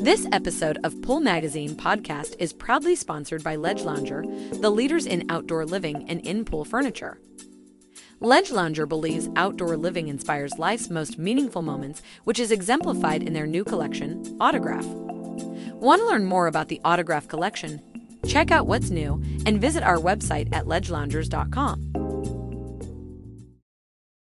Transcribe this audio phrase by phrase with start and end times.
[0.00, 4.24] This episode of Pool Magazine podcast is proudly sponsored by Ledge Lounger,
[4.60, 7.18] the leaders in outdoor living and in pool furniture.
[8.20, 13.46] Ledge Lounger believes outdoor living inspires life's most meaningful moments, which is exemplified in their
[13.46, 14.86] new collection, Autograph.
[14.86, 17.82] Want to learn more about the Autograph collection?
[18.26, 21.92] Check out what's new and visit our website at ledgeloungers.com.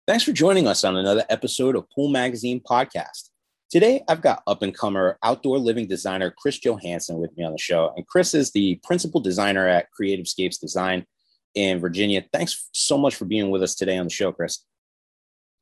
[0.08, 3.29] Thanks for joining us on another episode of Pool Magazine podcast.
[3.70, 7.60] Today, I've got up and comer outdoor living designer Chris Johansson with me on the
[7.60, 7.94] show.
[7.96, 11.06] And Chris is the principal designer at Creative Scapes Design
[11.54, 12.26] in Virginia.
[12.34, 14.66] Thanks so much for being with us today on the show, Chris.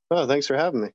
[0.10, 0.90] Oh, thanks for having me.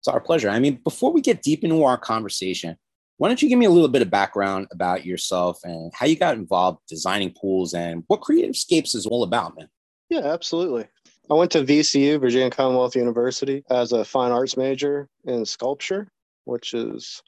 [0.00, 0.50] It's our pleasure.
[0.50, 2.76] I mean, before we get deep into our conversation,
[3.16, 6.16] why don't you give me a little bit of background about yourself and how you
[6.16, 9.68] got involved designing pools and what Creative Scapes is all about, man?
[10.10, 10.86] Yeah, absolutely.
[11.30, 16.08] I went to VCU, Virginia Commonwealth University, as a fine arts major in sculpture,
[16.44, 17.22] which is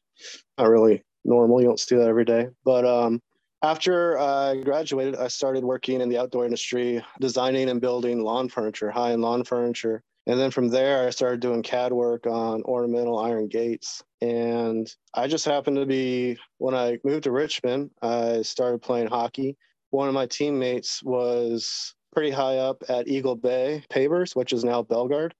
[0.59, 1.61] not really normal.
[1.61, 2.49] You don't see that every day.
[2.65, 3.23] But um,
[3.63, 8.91] after I graduated, I started working in the outdoor industry, designing and building lawn furniture,
[8.91, 10.03] high end lawn furniture.
[10.27, 14.03] And then from there, I started doing CAD work on ornamental iron gates.
[14.21, 19.57] And I just happened to be, when I moved to Richmond, I started playing hockey.
[19.91, 24.83] One of my teammates was pretty high up at Eagle Bay Pavers, which is now
[24.83, 25.33] Belgard.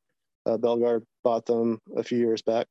[0.47, 2.67] Uh, Belgard bought them a few years back.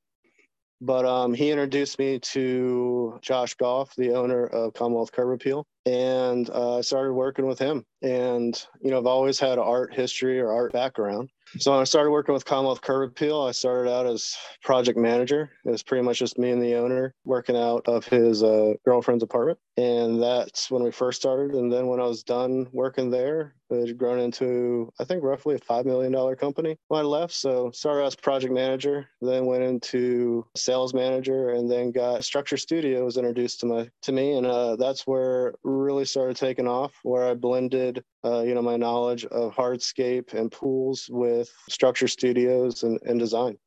[0.84, 6.50] But um, he introduced me to Josh Goff, the owner of Commonwealth Curb Appeal, and
[6.50, 7.86] uh, I started working with him.
[8.02, 12.12] And you know, I've always had art history or art background, so when I started
[12.12, 15.52] working with Commonwealth Curb Appeal, I started out as project manager.
[15.66, 19.24] It was pretty much just me and the owner working out of his uh, girlfriend's
[19.24, 19.60] apartment.
[19.78, 21.56] And that's when we first started.
[21.56, 25.56] And then when I was done working there, it had grown into, I think, roughly
[25.56, 27.34] a $5 million company when I left.
[27.34, 33.06] So started as project manager, then went into sales manager, and then got Structure Studio
[33.06, 34.34] was introduced to my to me.
[34.34, 38.78] And uh, that's where really started taking off, where I blended uh, you know, my
[38.78, 43.58] knowledge of hardscape and pools with structure studios and, and design.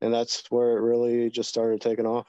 [0.00, 2.26] And that's where it really just started taking off.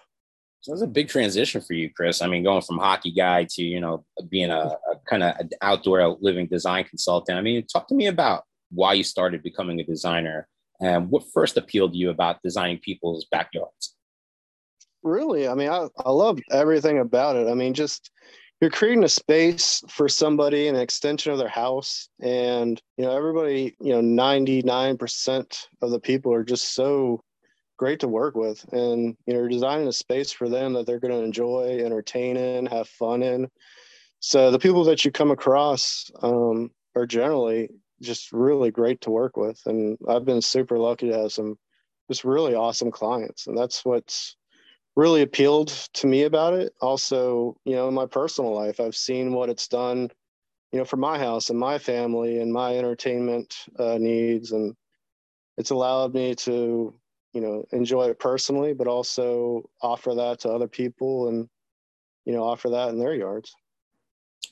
[0.62, 2.22] So that's a big transition for you, Chris.
[2.22, 6.18] I mean, going from hockey guy to, you know, being a, a kind of outdoor
[6.20, 7.38] living design consultant.
[7.38, 10.48] I mean, talk to me about why you started becoming a designer
[10.80, 13.96] and what first appealed to you about designing people's backyards.
[15.04, 15.48] Really?
[15.48, 17.48] I mean, I, I love everything about it.
[17.48, 18.12] I mean, just
[18.60, 23.76] you're creating a space for somebody an extension of their house and you know everybody
[23.80, 27.22] you know 99% of the people are just so
[27.78, 28.66] great to work with.
[28.74, 32.36] And you know you're designing a space for them that they're going to enjoy entertain
[32.36, 33.48] in have fun in.
[34.20, 37.70] So the people that you come across um, are generally
[38.02, 39.62] just really great to work with.
[39.66, 41.58] And i've been super lucky to have some
[42.10, 43.48] just really awesome clients.
[43.48, 44.36] And that's what's
[44.98, 46.74] really appealed to me about it.
[46.82, 50.10] Also, you know, in my personal life, I've seen what it's done,
[50.72, 54.76] you know, for my house and my family and my entertainment uh, needs, and
[55.56, 56.94] it's allowed me to,
[57.32, 61.48] you know, enjoy it personally, but also offer that to other people and,
[62.26, 63.54] you know, offer that in their yards.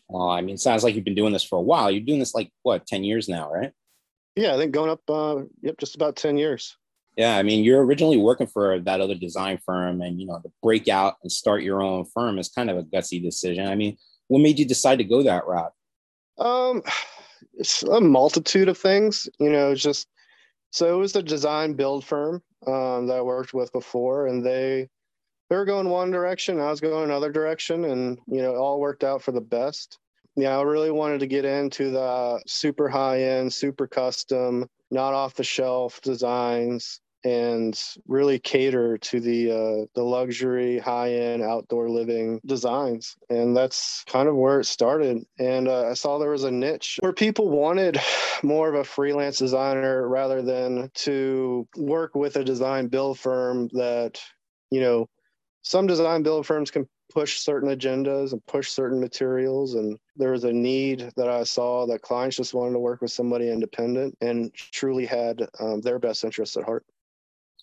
[0.08, 1.90] Well, I mean, it sounds like you've been doing this for a while.
[1.90, 3.72] You're doing this like what, ten years now, right?
[4.36, 6.78] Yeah, I think going up, uh, yep, just about ten years.
[7.18, 10.52] Yeah, I mean, you're originally working for that other design firm, and you know, to
[10.62, 13.68] break out and start your own firm is kind of a gutsy decision.
[13.68, 15.72] I mean, what made you decide to go that route?
[16.38, 16.84] Um,
[17.54, 19.30] it's a multitude of things.
[19.40, 20.08] You know, just
[20.72, 24.90] so it was a design build firm um, that I worked with before, and they
[25.50, 28.82] they were going one direction, I was going another direction, and you know, it all
[28.82, 30.00] worked out for the best.
[30.36, 35.36] Yeah, I really wanted to get into the super high end, super custom, not off
[35.36, 37.78] the shelf designs and
[38.08, 44.30] really cater to the uh, the luxury high end outdoor living designs and that's kind
[44.30, 48.00] of where it started and uh, i saw there was a niche where people wanted
[48.44, 54.22] more of a freelance designer rather than to work with a design build firm that
[54.70, 55.10] you know
[55.64, 59.74] some design build firms can push certain agendas and push certain materials.
[59.74, 63.12] And there was a need that I saw that clients just wanted to work with
[63.12, 66.86] somebody independent and truly had um, their best interests at heart.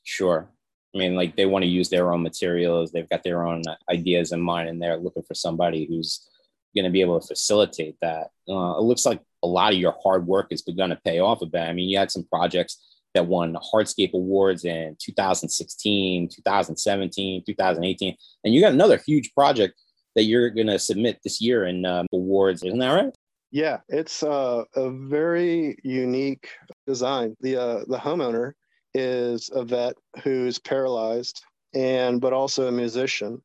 [0.05, 0.49] Sure.
[0.95, 4.33] I mean, like they want to use their own materials, they've got their own ideas
[4.33, 6.29] in mind, and they're looking for somebody who's
[6.75, 8.31] going to be able to facilitate that.
[8.49, 11.43] Uh, it looks like a lot of your hard work has begun to pay off
[11.43, 11.63] a bit.
[11.63, 18.17] I mean, you had some projects that won Hardscape Awards in 2016, 2017, 2018.
[18.45, 19.75] And you got another huge project
[20.15, 22.63] that you're going to submit this year in um, awards.
[22.63, 23.15] Isn't that right?
[23.51, 26.49] Yeah, it's uh, a very unique
[26.87, 27.37] design.
[27.41, 28.53] The uh, the homeowner
[28.95, 31.43] is a vet who's paralyzed
[31.75, 33.43] and but also a musician.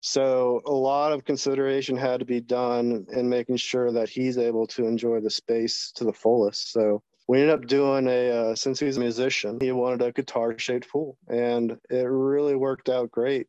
[0.00, 4.66] So a lot of consideration had to be done in making sure that he's able
[4.68, 6.72] to enjoy the space to the fullest.
[6.72, 10.58] So we ended up doing a uh, since he's a musician, he wanted a guitar
[10.58, 13.46] shaped pool, and it really worked out great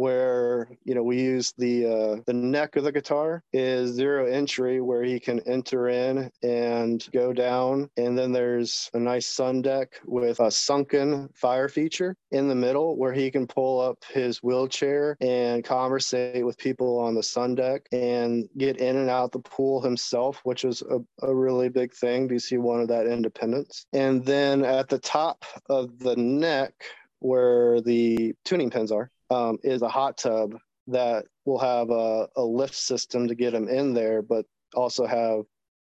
[0.00, 4.80] where you know we use the uh, the neck of the guitar is zero entry
[4.80, 7.90] where he can enter in and go down.
[7.98, 12.96] And then there's a nice sun deck with a sunken fire feature in the middle
[12.96, 17.86] where he can pull up his wheelchair and conversate with people on the sun deck
[17.92, 22.26] and get in and out the pool himself which is a, a really big thing
[22.26, 23.84] because he wanted that independence.
[23.92, 26.72] And then at the top of the neck
[27.18, 30.56] where the tuning pins are um, is a hot tub
[30.88, 34.44] that will have a, a lift system to get them in there, but
[34.74, 35.42] also have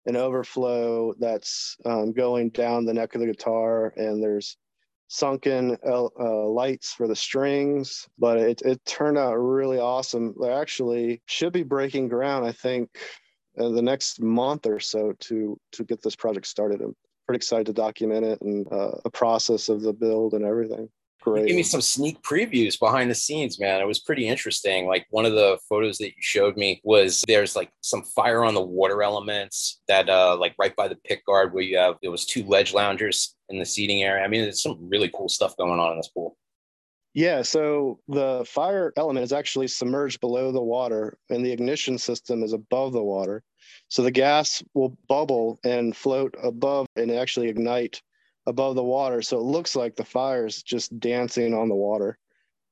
[0.06, 4.56] an overflow that's um, going down the neck of the guitar, and there's
[5.08, 8.08] sunken uh, lights for the strings.
[8.18, 10.34] But it, it turned out really awesome.
[10.40, 12.88] They actually should be breaking ground, I think,
[13.58, 16.80] uh, the next month or so to to get this project started.
[16.80, 16.94] I'm
[17.26, 20.88] pretty excited to document it and uh, a process of the build and everything.
[21.20, 21.48] Great.
[21.48, 23.80] Give me some sneak previews behind the scenes, man.
[23.80, 24.86] It was pretty interesting.
[24.86, 28.54] Like one of the photos that you showed me was there's like some fire on
[28.54, 32.10] the water elements that uh like right by the pick guard where you have there
[32.10, 34.24] was two ledge loungers in the seating area.
[34.24, 36.36] I mean, there's some really cool stuff going on in this pool.
[37.14, 42.44] Yeah, so the fire element is actually submerged below the water and the ignition system
[42.44, 43.42] is above the water.
[43.88, 48.02] So the gas will bubble and float above and actually ignite
[48.48, 49.22] above the water.
[49.22, 52.18] So it looks like the fire's just dancing on the water.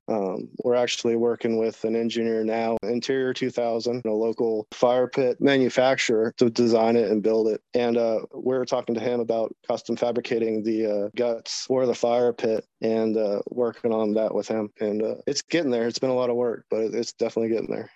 [0.08, 6.32] Um, we're actually working with an engineer now, Interior 2000, a local fire pit manufacturer,
[6.38, 7.60] to design it and build it.
[7.74, 12.32] And uh, we're talking to him about custom fabricating the uh, guts for the fire
[12.32, 14.70] pit and uh, working on that with him.
[14.80, 15.88] And uh, it's getting there.
[15.88, 17.90] It's been a lot of work, but it's definitely getting there.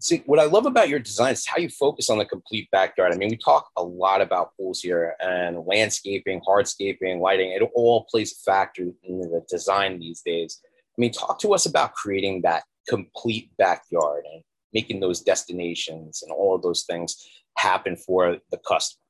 [0.00, 3.12] See, what I love about your design is how you focus on the complete backyard.
[3.12, 7.50] I mean, we talk a lot about pools here and landscaping, hardscaping, lighting.
[7.50, 10.60] It all plays a factor in the design these days.
[10.64, 14.42] I mean, talk to us about creating that complete backyard and
[14.72, 17.16] making those destinations and all of those things
[17.56, 19.00] happen for the customer.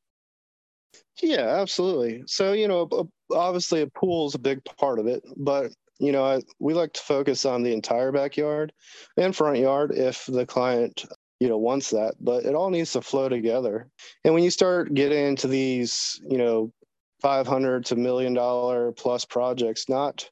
[1.23, 2.23] Yeah, absolutely.
[2.27, 2.89] So, you know,
[3.31, 6.93] obviously a pool is a big part of it, but you know, I, we like
[6.95, 8.73] to focus on the entire backyard
[9.17, 11.05] and front yard if the client,
[11.41, 13.89] you know, wants that, but it all needs to flow together.
[14.25, 16.73] And when you start getting into these, you know,
[17.21, 20.29] 500 to million dollar plus projects, not,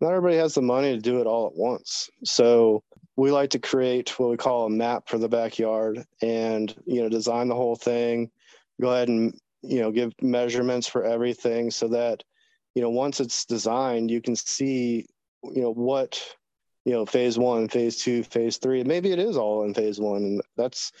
[0.00, 2.10] not everybody has the money to do it all at once.
[2.24, 2.82] So
[3.16, 7.08] we like to create what we call a map for the backyard and, you know,
[7.08, 8.30] design the whole thing,
[8.80, 12.24] go ahead and, you know, give measurements for everything so that
[12.74, 15.06] you know once it's designed you can see
[15.42, 16.22] you know what
[16.84, 20.22] you know phase one phase two phase three maybe it is all in phase one
[20.22, 20.92] and that's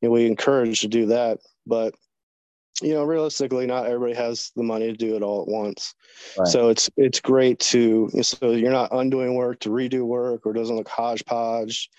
[0.00, 1.94] you know we encourage to do that but
[2.80, 5.94] you know realistically not everybody has the money to do it all at once
[6.38, 6.48] right.
[6.48, 10.76] so it's it's great to so you're not undoing work to redo work or doesn't
[10.76, 11.90] look hodgepodge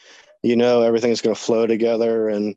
[0.42, 2.56] you know everything's going to flow together and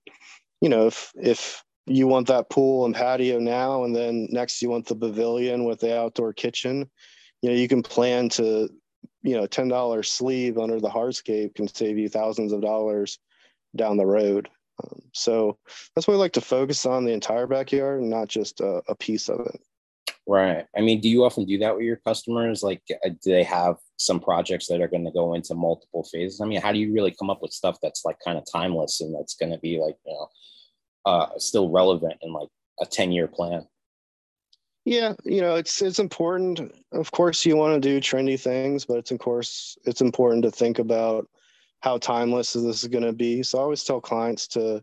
[0.61, 4.69] you know if if you want that pool and patio now and then next you
[4.69, 6.91] want the pavilion with the outdoor kitchen.
[7.43, 8.69] You know you can plan to
[9.23, 13.19] you know $10 sleeve under the hardscape can save you thousands of dollars
[13.75, 14.49] down the road.
[14.83, 15.59] Um, so
[15.95, 18.95] that's why we like to focus on the entire backyard and not just a, a
[18.95, 19.61] piece of it.
[20.29, 20.67] Right.
[20.77, 22.65] I mean do you often do that with your customers?
[22.65, 26.41] Like uh, do they have some projects that are going to go into multiple phases?
[26.41, 29.01] I mean how do you really come up with stuff that's like kind of timeless
[29.01, 30.29] and that's going to be like you know
[31.07, 32.49] uh, still relevant in like
[32.81, 33.67] a 10 year plan?
[34.85, 36.73] Yeah you know it's it's important.
[36.93, 40.51] Of course you want to do trendy things but it's of course it's important to
[40.51, 41.29] think about
[41.81, 43.43] how timeless this is going to be.
[43.43, 44.83] So i always tell clients to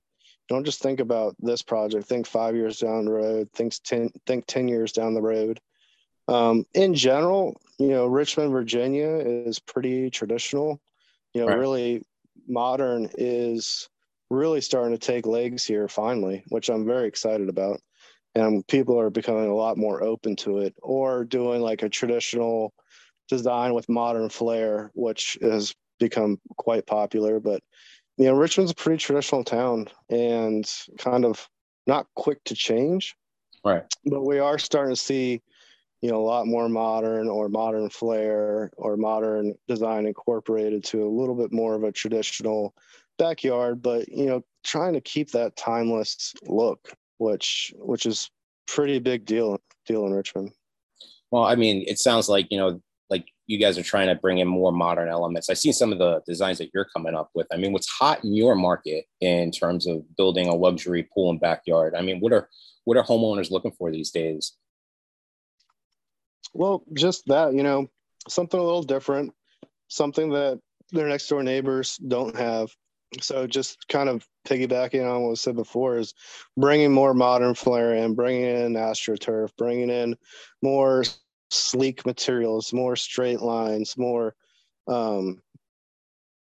[0.49, 2.05] don't just think about this project.
[2.05, 3.49] Think five years down the road.
[3.53, 5.59] Think 10 think 10 years down the road.
[6.27, 10.81] Um, in general you know richmond virginia is pretty traditional.
[11.33, 11.57] You know right.
[11.57, 12.03] really
[12.47, 13.89] modern is
[14.33, 17.79] really starting to take legs here finally, which I'm very excited about.
[18.35, 22.73] And people are becoming a lot more open to it or doing like a traditional
[23.29, 27.39] design with modern flair, which has become quite popular.
[27.39, 27.61] But,
[28.17, 31.47] you know, Richmond's a pretty traditional town and kind of
[31.85, 33.15] not quick to change.
[33.63, 33.83] Right.
[34.05, 35.41] But we are starting to see,
[36.01, 41.07] you know, a lot more modern or modern flair or modern design incorporated to a
[41.07, 42.73] little bit more of a traditional
[43.17, 48.29] backyard, but you know, trying to keep that timeless look, which which is
[48.67, 50.51] pretty big deal deal in Richmond.
[51.31, 54.37] Well, I mean, it sounds like you know, like you guys are trying to bring
[54.37, 55.49] in more modern elements.
[55.49, 57.47] I see some of the designs that you're coming up with.
[57.51, 61.39] I mean, what's hot in your market in terms of building a luxury pool and
[61.39, 61.95] backyard?
[61.95, 62.49] I mean, what are
[62.85, 64.53] what are homeowners looking for these days?
[66.53, 67.89] Well, just that, you know,
[68.27, 69.33] something a little different,
[69.87, 70.59] something that
[70.91, 72.69] their next door neighbors don't have.
[73.21, 76.13] So just kind of piggybacking on what was said before is
[76.57, 80.15] bringing more modern flair in, bringing in AstroTurf, bringing in
[80.61, 81.03] more
[81.51, 84.35] sleek materials, more straight lines, more,
[84.87, 85.41] um,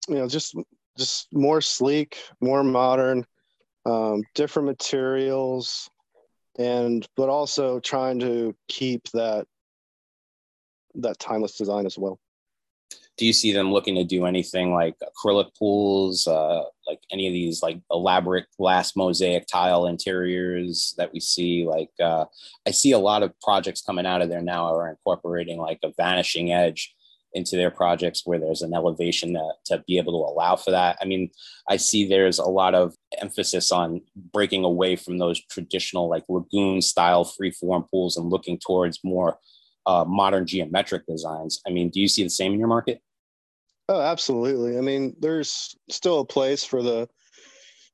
[0.08, 0.56] you know, just
[0.98, 3.26] just more sleek, more modern,
[3.86, 5.90] um, different materials,
[6.58, 9.46] and but also trying to keep that
[10.96, 12.20] that timeless design as well
[13.18, 17.34] do you see them looking to do anything like acrylic pools, uh, like any of
[17.34, 21.66] these like elaborate glass mosaic tile interiors that we see?
[21.68, 22.26] Like uh,
[22.68, 25.92] I see a lot of projects coming out of there now are incorporating like a
[25.98, 26.94] vanishing edge
[27.34, 30.98] into their projects where there's an elevation to, to be able to allow for that.
[31.02, 31.30] I mean,
[31.68, 34.02] I see there's a lot of emphasis on
[34.32, 39.40] breaking away from those traditional like lagoon style freeform pools and looking towards more
[39.88, 41.62] uh, modern geometric designs.
[41.66, 43.02] I mean, do you see the same in your market?
[43.90, 44.78] Oh, absolutely.
[44.78, 47.08] I mean, there's still a place for the,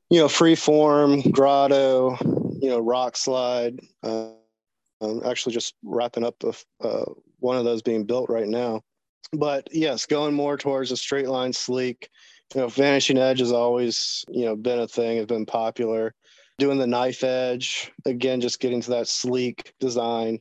[0.09, 2.17] you know, free form, grotto,
[2.59, 3.79] you know, rock slide.
[4.01, 4.31] Uh,
[5.01, 7.05] I'm actually just wrapping up the, uh,
[7.39, 8.81] one of those being built right now.
[9.31, 12.09] But yes, going more towards a straight line, sleek.
[12.55, 16.13] You know, vanishing edge has always, you know, been a thing, has been popular.
[16.59, 20.39] Doing the knife edge, again, just getting to that sleek design.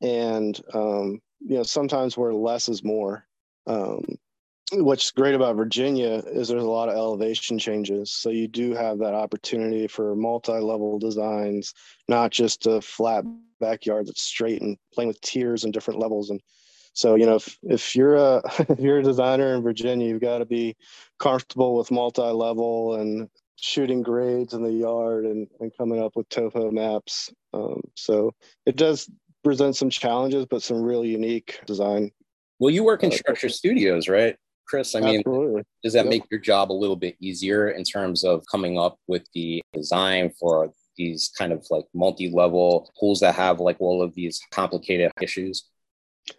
[0.00, 3.26] And, um, you know, sometimes where less is more.
[3.66, 4.04] Um,
[4.72, 8.10] what's great about Virginia is there's a lot of elevation changes.
[8.10, 11.72] So you do have that opportunity for multi-level designs,
[12.08, 13.24] not just a flat
[13.60, 16.30] backyard that's straight and playing with tiers and different levels.
[16.30, 16.40] And
[16.92, 20.38] so, you know, if, if you're a if you're a designer in Virginia, you've got
[20.38, 20.76] to be
[21.18, 26.70] comfortable with multi-level and shooting grades in the yard and, and coming up with topo
[26.70, 27.32] maps.
[27.54, 28.34] Um, so
[28.66, 29.10] it does
[29.46, 32.10] present some challenges, but some really unique design.
[32.58, 34.36] Well, you work in uh, structure studios, right?
[34.66, 34.96] Chris?
[34.96, 35.62] I mean, Absolutely.
[35.84, 36.10] does that yep.
[36.10, 40.32] make your job a little bit easier in terms of coming up with the design
[40.40, 45.68] for these kind of like multi-level pools that have like all of these complicated issues?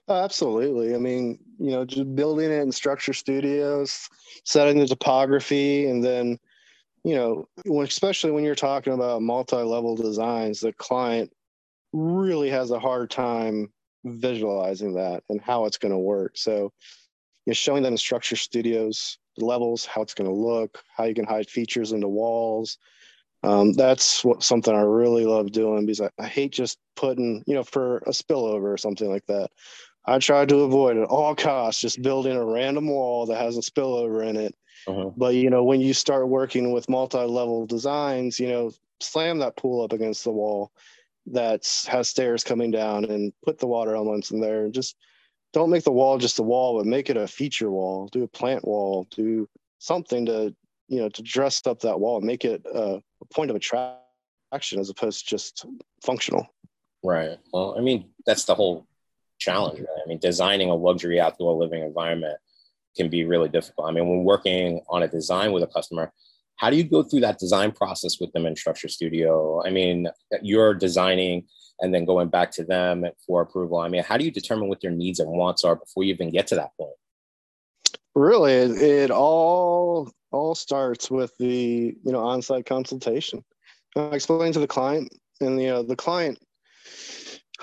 [0.10, 0.94] Uh, absolutely.
[0.94, 4.10] I mean, you know, just building it in structure studios,
[4.44, 6.38] setting the topography, and then,
[7.06, 7.48] you know,
[7.82, 11.32] especially when you're talking about multi-level designs, the client
[11.98, 13.72] really has a hard time
[14.06, 16.38] visualizing that and how it's going to work.
[16.38, 16.72] So
[17.46, 21.06] you know, showing them in structure studios, the levels, how it's going to look, how
[21.06, 22.78] you can hide features into walls.
[23.44, 27.56] Um, that's what something I really love doing because I, I hate just putting, you
[27.56, 29.50] know, for a spillover or something like that.
[30.06, 33.62] I try to avoid at all costs just building a random wall that has a
[33.62, 34.56] spillover in it.
[34.88, 35.12] Uh-huh.
[35.16, 39.84] But you know, when you start working with multi-level designs, you know, slam that pool
[39.84, 40.72] up against the wall
[41.32, 44.96] that has stairs coming down and put the water elements in there and just
[45.54, 48.08] don't make the wall just a wall, but make it a feature wall.
[48.12, 49.08] Do a plant wall.
[49.12, 49.48] Do
[49.80, 50.56] something to
[50.88, 52.18] you know to dress up that wall.
[52.18, 55.66] and Make it a, a point of attraction as opposed to just
[56.04, 56.46] functional.
[57.04, 57.38] Right.
[57.54, 58.88] Well, I mean that's the whole
[59.38, 59.80] challenge.
[59.80, 60.02] Right?
[60.04, 62.38] I mean, designing a luxury outdoor living environment
[62.96, 63.88] can be really difficult.
[63.88, 66.12] I mean, when working on a design with a customer,
[66.58, 69.62] how do you go through that design process with them in Structure Studio?
[69.66, 70.08] I mean,
[70.42, 71.46] you're designing
[71.80, 73.78] and then going back to them for approval.
[73.78, 76.32] I mean, how do you determine what their needs and wants are before you even
[76.32, 76.96] get to that point?
[78.16, 83.44] Really, it, all all starts with the you know on-site consultation.
[83.96, 86.40] I explain to the client, and you know the client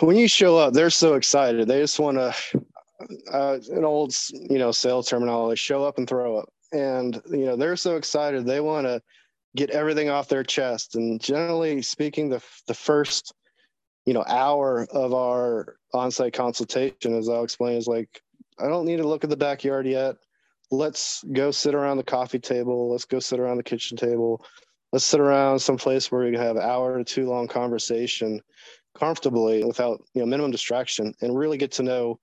[0.00, 1.68] when you show up, they're so excited.
[1.68, 2.34] They just want to
[3.32, 7.56] uh, an old you know sales terminology show up and throw up and you know
[7.56, 9.00] they're so excited they want to
[9.56, 10.96] get everything off their chest.
[10.96, 13.32] And generally speaking the the first
[14.04, 18.20] you know hour of our on-site consultation as i'll explain is like
[18.58, 20.16] i don't need to look at the backyard yet.
[20.70, 22.90] Let's go sit around the coffee table.
[22.90, 24.44] Let's go sit around the kitchen table.
[24.92, 28.40] Let's sit around some place where we can have an hour or two long conversation
[28.98, 32.18] comfortably without you know minimum distraction and really get to know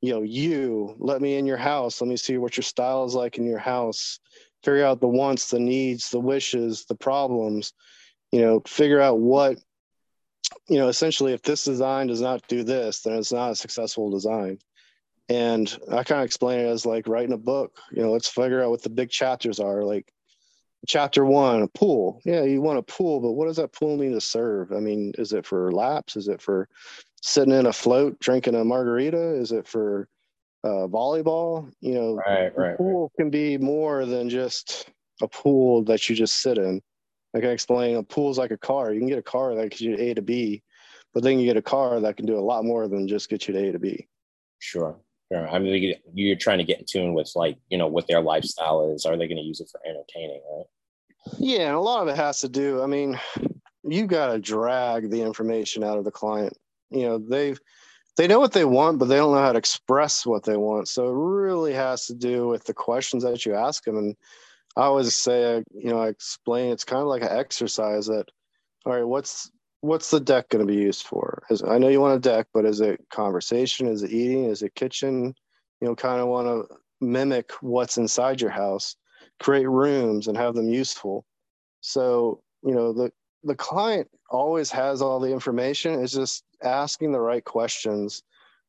[0.00, 2.00] you know you let me in your house.
[2.00, 4.20] Let me see what your style is like in your house.
[4.62, 7.72] Figure out the wants the needs the wishes the problems.
[8.32, 9.58] You know figure out what
[10.68, 14.10] you know essentially if this design does not do this then it's not a successful
[14.10, 14.58] design.
[15.30, 17.76] And i kind of explain it as like writing a book.
[17.92, 19.82] You know let's figure out what the big chapters are.
[19.82, 20.12] Like
[20.86, 24.12] chapter one a pool yeah you want a pool but what does that pool need
[24.12, 26.68] to serve i mean is it for laps is it for
[27.20, 30.08] sitting in a float drinking a margarita is it for
[30.64, 31.70] uh, volleyball.
[31.80, 33.22] You know, right, right, pool right.
[33.22, 34.90] can be more than just
[35.22, 36.80] a pool that you just sit in.
[37.34, 38.92] Like I explained, a pool is like a car.
[38.92, 40.62] You can get a car that gets you to A to B,
[41.12, 43.46] but then you get a car that can do a lot more than just get
[43.46, 44.08] you to A to B.
[44.58, 44.98] Sure.
[45.34, 48.92] I mean, you're trying to get in tune with like, you know, what their lifestyle
[48.94, 49.04] is.
[49.04, 50.66] Are they going to use it for entertaining, right?
[51.38, 52.82] Yeah, and a lot of it has to do.
[52.82, 53.18] I mean,
[53.84, 56.56] you got to drag the information out of the client.
[56.90, 57.60] You know, they've
[58.16, 60.88] they know what they want, but they don't know how to express what they want.
[60.88, 63.96] So it really has to do with the questions that you ask them.
[63.96, 64.16] And
[64.76, 68.24] I always say, you know, I explain it's kind of like an exercise that,
[68.84, 71.42] all right, what's what's the deck going to be used for?
[71.50, 73.86] Is, I know you want a deck, but is it conversation?
[73.86, 74.44] Is it eating?
[74.44, 75.34] Is it kitchen?
[75.80, 78.96] You know, kind of want to mimic what's inside your house,
[79.40, 81.24] create rooms and have them useful.
[81.80, 83.12] So, you know, the
[83.44, 86.02] the client always has all the information.
[86.02, 88.24] It's just asking the right questions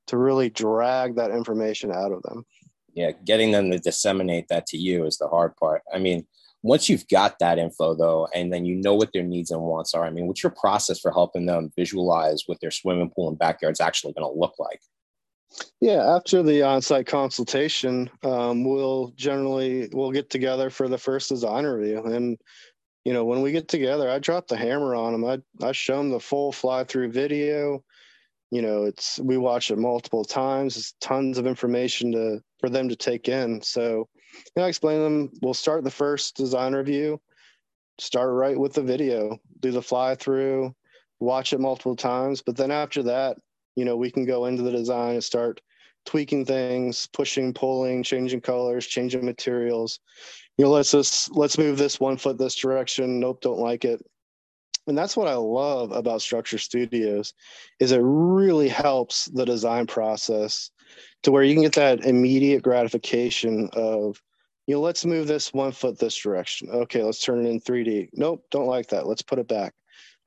[0.08, 2.46] to really drag that information out of them.
[2.94, 5.82] Yeah, getting them to disseminate that to you is the hard part.
[5.94, 6.26] I mean,
[6.62, 9.94] once you've got that info though, and then you know what their needs and wants
[9.94, 13.40] are, I mean, what's your process for helping them visualize what their swimming pool and
[13.40, 14.82] backyard is actually going to look like?
[15.82, 21.66] Yeah, after the on-site consultation, um, we'll generally we'll get together for the first design
[21.66, 22.38] review, and
[23.04, 25.26] you know when we get together, I drop the hammer on them.
[25.26, 27.84] I I show them the full fly-through video.
[28.52, 30.78] You know, it's we watch it multiple times.
[30.78, 33.62] It's tons of information to for them to take in.
[33.64, 34.08] So
[34.56, 35.32] know, I explain them.
[35.42, 37.20] We'll start the first design review.
[38.00, 39.38] Start right with the video.
[39.60, 40.74] Do the fly-through.
[41.20, 42.42] Watch it multiple times.
[42.42, 43.38] But then after that,
[43.76, 45.62] you know, we can go into the design and start
[46.06, 50.00] tweaking things, pushing, pulling, changing colors, changing materials.
[50.58, 53.20] You know, let's just let's move this one foot this direction.
[53.20, 54.04] Nope, don't like it.
[54.88, 57.34] And that's what I love about Structure Studios
[57.80, 60.72] is it really helps the design process
[61.24, 64.22] to where you can get that immediate gratification of,
[64.68, 66.70] you know, let's move this one foot this direction.
[66.70, 68.10] Okay, let's turn it in 3D.
[68.14, 69.08] Nope, don't like that.
[69.08, 69.74] Let's put it back.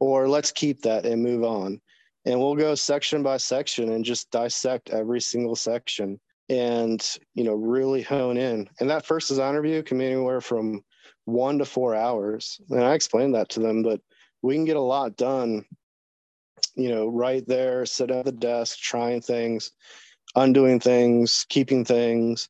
[0.01, 1.81] Or let's keep that and move on
[2.25, 7.55] and we'll go section by section and just dissect every single section and you know
[7.55, 10.83] really hone in and that first design review can be anywhere from
[11.25, 14.01] one to four hours and i explained that to them but
[14.43, 15.65] we can get a lot done
[16.75, 19.71] you know right there sitting at the desk trying things
[20.35, 22.49] undoing things keeping things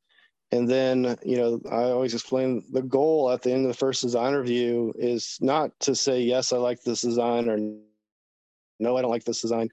[0.53, 4.03] and then you know i always explain the goal at the end of the first
[4.03, 7.59] design review is not to say yes i like this design or
[8.83, 9.71] no, I don't like this design.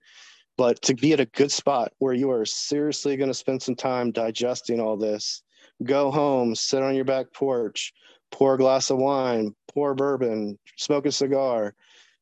[0.57, 3.75] But to be at a good spot where you are seriously going to spend some
[3.75, 5.41] time digesting all this,
[5.83, 7.93] go home, sit on your back porch,
[8.31, 11.73] pour a glass of wine, pour bourbon, smoke a cigar,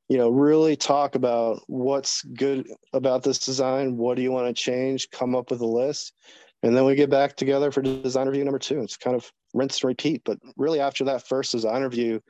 [0.10, 3.98] you know, really talk about what's good about this design.
[3.98, 5.10] What do you want to change?
[5.12, 6.14] Come up with a list.
[6.64, 8.82] And then we get back together for design review number two.
[8.82, 10.24] It's kind of rinse and repeat.
[10.26, 12.22] But really, after that first design review,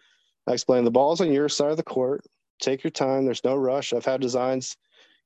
[0.48, 2.26] I explain the ball's on your side of the court
[2.60, 3.26] take your time.
[3.26, 3.94] There's no rush.
[3.94, 4.78] I've had designs,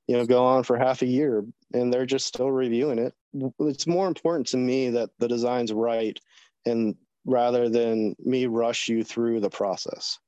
[0.07, 3.13] you know, go on for half a year and they're just still reviewing it.
[3.59, 6.19] It's more important to me that the design's right
[6.65, 10.19] and rather than me rush you through the process.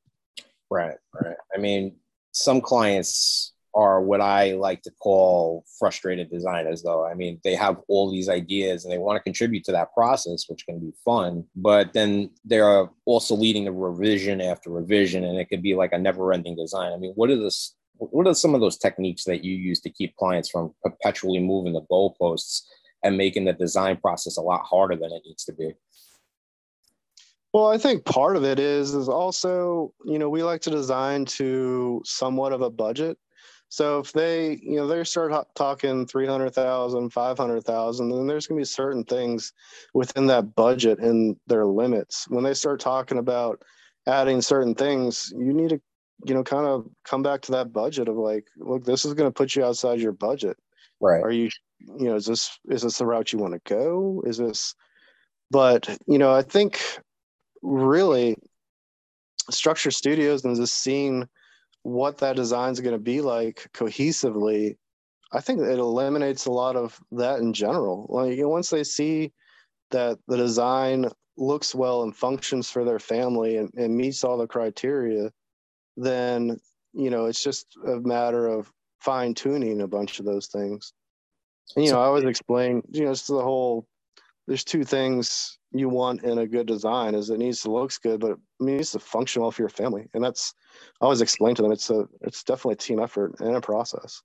[0.69, 1.35] Right, right.
[1.55, 1.95] I mean,
[2.33, 7.05] some clients are what I like to call frustrated designers, though.
[7.05, 10.45] I mean, they have all these ideas and they want to contribute to that process,
[10.47, 15.49] which can be fun, but then they're also leading a revision after revision, and it
[15.49, 16.93] could be like a never ending design.
[16.93, 17.75] I mean, what are this?
[17.97, 21.73] What are some of those techniques that you use to keep clients from perpetually moving
[21.73, 22.61] the goalposts
[23.03, 25.71] and making the design process a lot harder than it needs to be?
[27.53, 31.25] Well, I think part of it is is also, you know, we like to design
[31.25, 33.17] to somewhat of a budget.
[33.69, 38.65] So if they, you know, they start talking 300,000, 500,000, then there's going to be
[38.65, 39.53] certain things
[39.93, 42.27] within that budget and their limits.
[42.29, 43.61] When they start talking about
[44.07, 45.81] adding certain things, you need to,
[46.25, 49.27] you know, kind of come back to that budget of like, look, this is going
[49.27, 50.57] to put you outside your budget.
[50.99, 51.23] Right.
[51.23, 54.23] Are you, you know, is this, is this the route you want to go?
[54.25, 54.75] Is this,
[55.49, 56.79] but, you know, I think
[57.63, 58.37] really
[59.49, 61.27] structure studios and just seeing
[61.81, 64.77] what that design is going to be like cohesively,
[65.31, 68.05] I think it eliminates a lot of that in general.
[68.09, 69.33] Like once they see
[69.91, 74.47] that the design looks well and functions for their family and, and meets all the
[74.47, 75.31] criteria,
[75.97, 76.59] then
[76.93, 80.93] you know it's just a matter of fine tuning a bunch of those things.
[81.75, 83.87] And you know, I always explain, you know, it's the whole
[84.47, 88.19] there's two things you want in a good design is it needs to looks good,
[88.19, 90.07] but it needs to function well for your family.
[90.13, 90.53] And that's
[91.01, 94.21] I always explain to them it's a it's definitely a team effort and a process.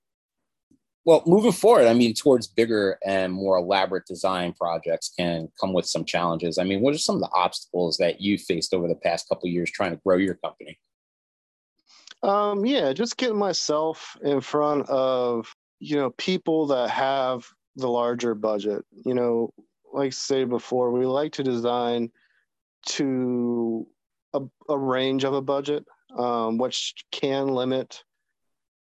[1.04, 5.86] Well, moving forward, I mean, towards bigger and more elaborate design projects can come with
[5.86, 6.58] some challenges.
[6.58, 9.48] I mean, what are some of the obstacles that you faced over the past couple
[9.48, 10.78] years trying to grow your company?
[12.22, 15.50] Um, yeah, just getting myself in front of
[15.80, 18.84] you know people that have the larger budget.
[19.06, 19.50] You know,
[19.92, 22.10] like say before, we like to design
[22.86, 23.86] to
[24.34, 25.84] a, a range of a budget,
[26.16, 28.02] um, which can limit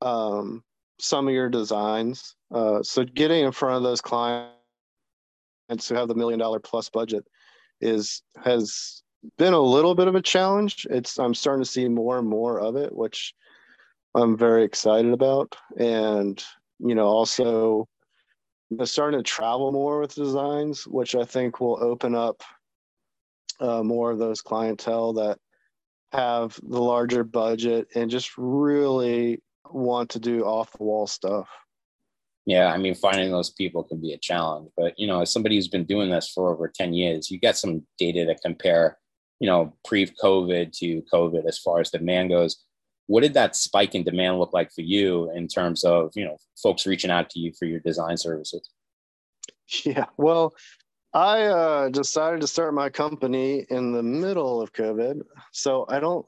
[0.02, 0.64] um,
[1.00, 2.36] some of your designs.
[2.52, 4.52] Uh, so getting in front of those clients
[5.88, 7.26] who have the million dollar plus budget
[7.82, 9.04] is has
[9.38, 10.88] been a little bit of a challenge.
[10.90, 13.34] It's I'm starting to see more and more of it, which
[14.16, 15.56] I'm very excited about.
[15.78, 16.44] And
[16.80, 17.88] you know, also
[18.78, 22.44] know, starting to travel more with designs, which I think will open up
[23.60, 25.38] uh, more of those clientele that
[26.12, 31.48] have the larger budget and just really want to do off the wall stuff.
[32.46, 34.72] Yeah, I mean, finding those people can be a challenge.
[34.76, 37.58] But you know, as somebody who's been doing this for over ten years, you get
[37.58, 38.98] some data to compare.
[39.40, 42.58] You know, pre-COVID to COVID as far as demand goes.
[43.10, 46.38] What did that spike in demand look like for you in terms of you know
[46.62, 48.70] folks reaching out to you for your design services?
[49.86, 50.56] Yeah, well,
[51.14, 56.26] I uh, decided to start my company in the middle of COVID, so I don't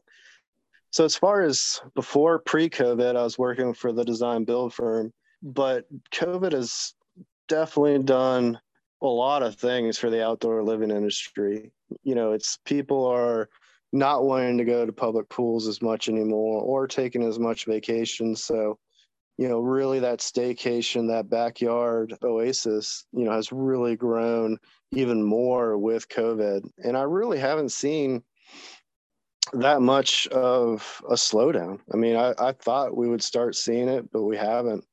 [0.92, 5.86] so as far as before pre-COVID, I was working for the design build firm, but
[6.14, 6.94] COVID has
[7.48, 8.60] definitely done
[9.02, 11.72] a lot of things for the outdoor living industry.
[12.04, 13.50] You know, it's people are
[13.92, 18.36] not wanting to go to public pools as much anymore or taking as much vacation.
[18.36, 18.78] So,
[19.38, 24.58] you know, really that staycation, that backyard oasis, you know, has really grown
[24.92, 26.70] even more with COVID.
[26.84, 28.24] And I really haven't seen
[29.54, 31.80] that much of a slowdown.
[31.94, 34.86] I mean, I, I thought we would start seeing it, but we haven't.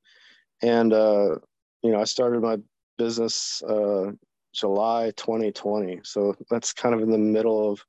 [0.63, 1.37] And, uh,
[1.83, 2.59] you know, I started my
[2.97, 4.11] business uh,
[4.53, 6.01] July 2020.
[6.03, 7.85] So that's kind of in the middle of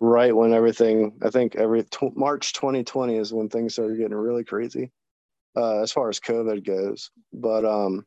[0.00, 4.44] right when everything, I think every t- March 2020 is when things started getting really
[4.44, 4.90] crazy
[5.56, 7.10] uh, as far as COVID goes.
[7.32, 8.06] But, um,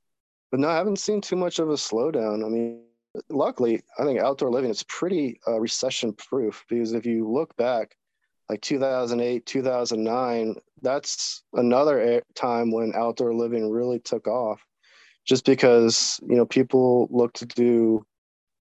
[0.52, 2.46] but no, I haven't seen too much of a slowdown.
[2.46, 2.84] I mean,
[3.30, 7.96] luckily, I think outdoor living is pretty uh, recession proof because if you look back,
[8.50, 14.62] like 2008, 2009, that's another time when outdoor living really took off
[15.26, 18.06] just because, you know, people look to do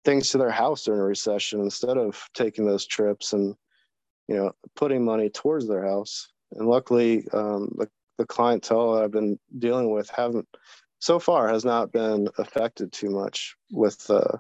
[0.04, 3.54] things to their house during a recession instead of taking those trips and,
[4.28, 6.28] you know, putting money towards their house.
[6.52, 7.88] And luckily, um, the,
[8.18, 10.46] the clientele I've been dealing with haven't
[11.00, 14.38] so far has not been affected too much with uh,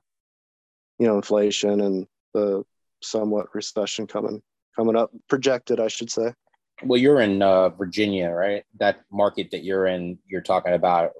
[0.98, 2.64] you know inflation and the
[3.02, 4.42] somewhat recession coming
[4.76, 6.32] coming up projected i should say
[6.82, 8.64] well you're in uh, virginia right?
[8.78, 11.12] That market that you're in you're talking about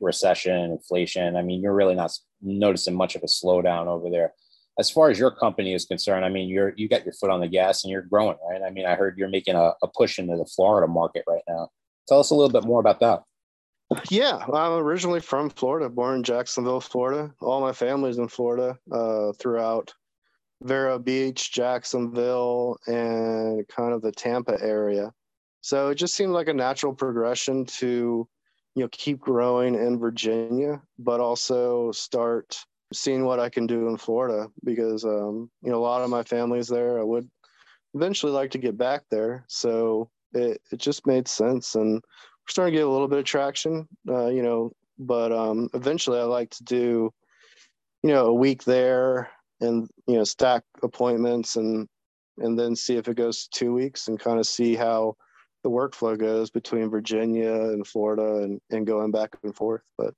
[0.00, 1.36] recession inflation.
[1.36, 4.32] I mean you're really not noticing much of a slowdown over there.
[4.78, 7.40] As far as your company is concerned i mean you're you got your foot on
[7.40, 8.62] the gas and you're growing right?
[8.62, 11.68] I mean i heard you're making a, a push into the florida market right now.
[12.08, 13.22] Tell us a little bit more about that.
[14.10, 17.32] Yeah, well, I'm originally from Florida, born in Jacksonville, Florida.
[17.40, 19.94] All my family's in Florida uh, throughout
[20.62, 25.12] Vero Beach, Jacksonville, and kind of the Tampa area.
[25.60, 28.28] So it just seemed like a natural progression to,
[28.74, 32.56] you know, keep growing in Virginia, but also start
[32.92, 36.22] seeing what I can do in Florida because, um, you know, a lot of my
[36.22, 36.98] family's there.
[36.98, 37.28] I would
[37.94, 39.44] eventually like to get back there.
[39.48, 41.74] So it, it just made sense.
[41.74, 45.68] And we're starting to get a little bit of traction, uh, you know, but um,
[45.74, 47.12] eventually I like to do,
[48.02, 49.28] you know, a week there
[49.60, 51.88] and, you know, stack appointments and,
[52.38, 55.16] and then see if it goes two weeks and kind of see how
[55.64, 59.82] the workflow goes between Virginia and Florida and, and going back and forth.
[59.96, 60.14] But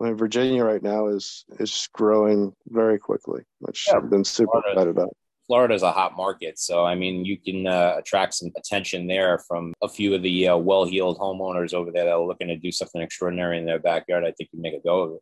[0.00, 4.50] I mean, Virginia right now is, is growing very quickly, which yeah, I've been super
[4.50, 5.16] Florida, excited about.
[5.46, 6.58] Florida is a hot market.
[6.58, 10.48] So, I mean, you can uh, attract some attention there from a few of the
[10.48, 13.78] uh, well heeled homeowners over there that are looking to do something extraordinary in their
[13.78, 14.24] backyard.
[14.24, 15.20] I think you make a go of it.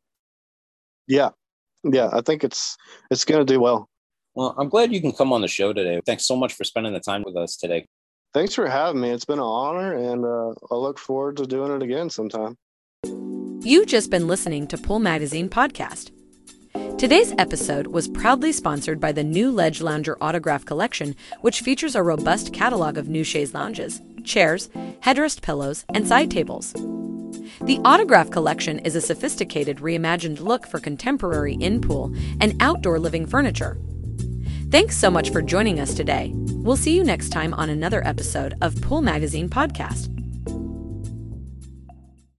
[1.09, 1.31] Yeah.
[1.85, 2.11] Yeah.
[2.13, 2.77] I think it's,
[3.11, 3.89] it's going to do well.
[4.35, 6.01] Well, I'm glad you can come on the show today.
[6.07, 7.87] Thanks so much for spending the time with us today.
[8.33, 9.11] Thanks for having me.
[9.11, 12.57] It's been an honor, and uh, I look forward to doing it again sometime.
[13.61, 16.13] You've just been listening to Pool Magazine Podcast.
[16.99, 22.03] Today's episode was proudly sponsored by the new Ledge Lounger Autograph Collection, which features a
[22.03, 24.69] robust catalog of new chaise lounges, chairs,
[25.03, 26.73] headrest pillows, and side tables.
[27.63, 33.27] The Autograph Collection is a sophisticated, reimagined look for contemporary in pool and outdoor living
[33.27, 33.79] furniture.
[34.71, 36.33] Thanks so much for joining us today.
[36.35, 40.22] We'll see you next time on another episode of Pool Magazine Podcast.